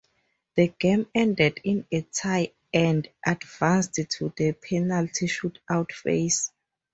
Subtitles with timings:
[0.55, 6.51] The game ended in a tie, and advanced to the penalty shootout phase.